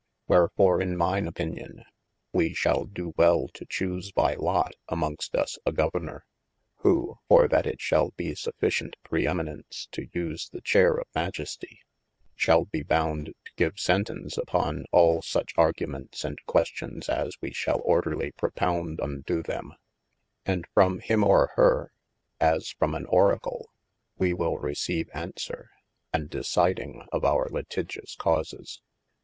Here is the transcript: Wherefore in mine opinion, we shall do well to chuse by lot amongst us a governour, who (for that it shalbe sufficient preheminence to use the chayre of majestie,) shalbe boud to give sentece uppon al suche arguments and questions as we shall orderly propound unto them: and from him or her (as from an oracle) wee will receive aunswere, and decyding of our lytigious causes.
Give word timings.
Wherefore 0.27 0.81
in 0.81 0.97
mine 0.97 1.27
opinion, 1.27 1.83
we 2.33 2.55
shall 2.55 2.85
do 2.85 3.13
well 3.17 3.49
to 3.49 3.67
chuse 3.69 4.11
by 4.11 4.33
lot 4.33 4.73
amongst 4.89 5.35
us 5.35 5.59
a 5.63 5.71
governour, 5.71 6.25
who 6.77 7.19
(for 7.27 7.47
that 7.47 7.67
it 7.67 7.79
shalbe 7.79 8.33
sufficient 8.35 8.95
preheminence 9.05 9.87
to 9.91 10.09
use 10.11 10.49
the 10.49 10.61
chayre 10.63 10.99
of 10.99 11.05
majestie,) 11.13 11.81
shalbe 12.35 12.81
boud 12.87 13.25
to 13.27 13.51
give 13.55 13.73
sentece 13.75 14.39
uppon 14.39 14.85
al 14.91 15.21
suche 15.21 15.55
arguments 15.55 16.25
and 16.25 16.43
questions 16.47 17.07
as 17.07 17.35
we 17.39 17.51
shall 17.51 17.79
orderly 17.83 18.31
propound 18.31 18.99
unto 18.99 19.43
them: 19.43 19.71
and 20.47 20.65
from 20.73 20.97
him 20.97 21.23
or 21.23 21.51
her 21.57 21.93
(as 22.39 22.69
from 22.71 22.95
an 22.95 23.05
oracle) 23.05 23.69
wee 24.17 24.33
will 24.33 24.57
receive 24.57 25.07
aunswere, 25.13 25.67
and 26.11 26.27
decyding 26.31 27.03
of 27.11 27.23
our 27.23 27.47
lytigious 27.49 28.15
causes. 28.15 28.81